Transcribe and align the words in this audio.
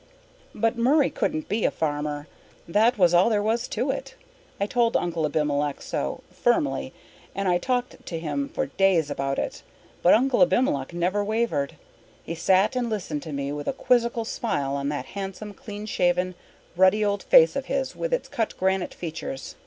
But 0.55 0.79
Murray 0.79 1.11
couldn't 1.11 1.47
be 1.47 1.63
a 1.63 1.69
farmer, 1.69 2.27
that 2.67 2.97
was 2.97 3.13
all 3.13 3.29
there 3.29 3.43
was 3.43 3.67
to 3.67 3.91
it. 3.91 4.15
I 4.59 4.65
told 4.65 4.97
Uncle 4.97 5.27
Abimelech 5.27 5.79
so, 5.79 6.21
firmly, 6.31 6.91
and 7.35 7.47
I 7.47 7.59
talked 7.59 8.03
to 8.07 8.17
him 8.17 8.49
for 8.49 8.65
days 8.65 9.11
about 9.11 9.37
it, 9.37 9.61
but 10.01 10.15
Uncle 10.15 10.41
Abimelech 10.41 10.91
never 10.91 11.23
wavered. 11.23 11.75
He 12.23 12.33
sat 12.33 12.75
and 12.75 12.89
listened 12.89 13.21
to 13.21 13.31
me 13.31 13.51
with 13.51 13.67
a 13.67 13.73
quizzical 13.73 14.25
smile 14.25 14.73
on 14.75 14.89
that 14.89 15.05
handsome, 15.13 15.53
clean 15.53 15.85
shaven, 15.85 16.33
ruddy 16.75 17.05
old 17.05 17.21
face 17.21 17.55
of 17.55 17.67
his, 17.67 17.95
with 17.95 18.11
its 18.11 18.27
cut 18.27 18.57
granite 18.57 18.95
features. 18.95 19.53